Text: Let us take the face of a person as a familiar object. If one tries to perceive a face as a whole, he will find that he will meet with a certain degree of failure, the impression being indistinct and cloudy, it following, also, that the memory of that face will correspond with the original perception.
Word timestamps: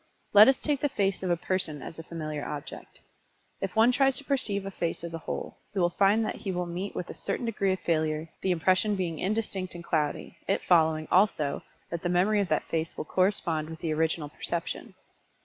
Let 0.33 0.47
us 0.47 0.59
take 0.59 0.79
the 0.81 0.89
face 0.89 1.21
of 1.21 1.29
a 1.29 1.37
person 1.37 1.83
as 1.83 1.99
a 1.99 2.03
familiar 2.03 2.43
object. 2.43 3.01
If 3.61 3.75
one 3.75 3.91
tries 3.91 4.17
to 4.17 4.23
perceive 4.25 4.65
a 4.65 4.71
face 4.71 5.03
as 5.03 5.13
a 5.13 5.19
whole, 5.19 5.59
he 5.73 5.79
will 5.79 5.91
find 5.91 6.25
that 6.25 6.37
he 6.37 6.51
will 6.51 6.65
meet 6.65 6.95
with 6.95 7.11
a 7.11 7.13
certain 7.13 7.45
degree 7.45 7.71
of 7.71 7.79
failure, 7.81 8.27
the 8.41 8.49
impression 8.49 8.95
being 8.95 9.19
indistinct 9.19 9.75
and 9.75 9.83
cloudy, 9.83 10.37
it 10.47 10.63
following, 10.63 11.07
also, 11.11 11.61
that 11.91 12.01
the 12.01 12.09
memory 12.09 12.39
of 12.41 12.47
that 12.49 12.63
face 12.67 12.97
will 12.97 13.05
correspond 13.05 13.69
with 13.69 13.77
the 13.81 13.93
original 13.93 14.29
perception. 14.29 14.95